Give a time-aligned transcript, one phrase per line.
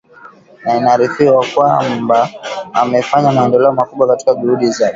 [0.63, 2.29] na inaarifiwa kwamba
[2.73, 4.89] amefanya maendeleo makubwa katika juhudi zake